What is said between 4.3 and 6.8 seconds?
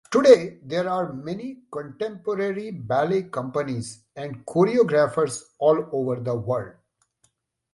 choreographers all over the world.